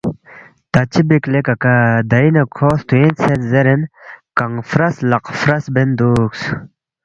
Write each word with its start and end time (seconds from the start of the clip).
’تا 0.71 0.81
چِہ 0.91 1.01
بیک 1.07 1.23
لے 1.31 1.39
ککا 1.47 1.75
دئی 2.11 2.27
نہ 2.35 2.43
کھو 2.55 2.69
ہلتوینگ 2.75 3.15
ژھید 3.23 3.41
زیرین 3.51 3.81
کنگ 4.37 4.57
فرَس 4.69 4.95
لق 5.09 5.25
فرس 5.41 5.63
بین 5.73 5.89
دُوکس 5.97 6.41